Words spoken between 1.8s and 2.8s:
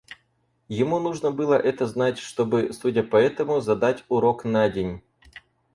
знать, чтобы,